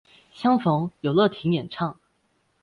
[0.33, 1.99] 相逢有乐町演唱。